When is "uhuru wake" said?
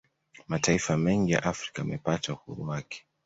2.33-3.05